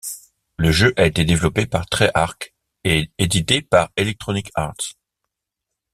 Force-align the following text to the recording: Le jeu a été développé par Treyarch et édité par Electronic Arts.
Le 0.57 0.71
jeu 0.71 0.93
a 0.97 1.05
été 1.05 1.25
développé 1.25 1.67
par 1.67 1.85
Treyarch 1.85 2.55
et 2.83 3.11
édité 3.19 3.61
par 3.61 3.91
Electronic 3.97 4.49
Arts. 4.55 4.95